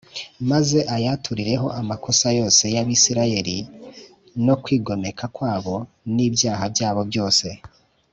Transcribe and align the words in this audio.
Maze 0.51 0.79
ayaturireho 0.95 1.67
c 1.71 1.73
amakosa 1.81 2.27
yose 2.39 2.63
y 2.75 2.77
abisirayeli 2.81 3.57
no 4.45 4.55
kwigomeka 4.63 5.25
kwabo 5.35 5.75
n 6.13 6.15
ibyaha 6.27 6.63
byabo 6.75 7.01
byose 7.09 7.47